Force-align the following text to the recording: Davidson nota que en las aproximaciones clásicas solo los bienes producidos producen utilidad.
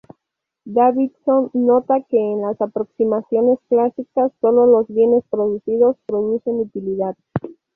Davidson 0.65 1.51
nota 1.53 2.01
que 2.01 2.17
en 2.17 2.41
las 2.41 2.59
aproximaciones 2.59 3.59
clásicas 3.69 4.31
solo 4.41 4.65
los 4.65 4.87
bienes 4.87 5.23
producidos 5.29 5.95
producen 6.07 6.55
utilidad. 6.61 7.15